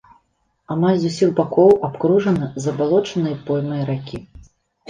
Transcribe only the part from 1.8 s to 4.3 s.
абкружана забалочанай поймай ракі.